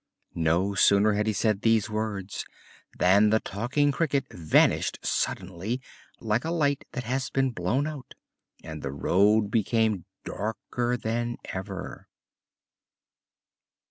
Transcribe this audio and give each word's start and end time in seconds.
No 0.33 0.73
sooner 0.73 1.13
had 1.13 1.27
he 1.27 1.31
said 1.33 1.61
these 1.61 1.87
words 1.87 2.43
than 2.97 3.29
the 3.29 3.39
Talking 3.39 3.91
Cricket 3.91 4.25
vanished 4.31 4.97
suddenly 5.03 5.79
like 6.19 6.43
a 6.43 6.49
light 6.49 6.85
that 6.93 7.03
has 7.03 7.29
been 7.29 7.51
blown 7.51 7.85
out, 7.85 8.15
and 8.63 8.81
the 8.81 8.91
road 8.91 9.51
became 9.51 10.05
darker 10.25 10.97
than 10.97 11.37
ever. 11.45 12.07